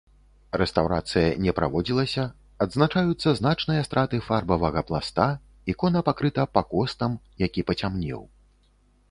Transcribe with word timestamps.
Рэстаўрацыя 0.59 1.25
не 1.47 1.51
праводзілася, 1.59 2.23
адзначаюцца 2.65 3.33
значныя 3.41 3.81
страты 3.89 4.21
фарбавага 4.29 4.83
пласта, 4.89 5.29
ікона 5.75 5.99
пакрыта 6.09 6.49
пакостам, 6.59 7.11
які 7.47 7.69
пацямнеў. 7.71 8.21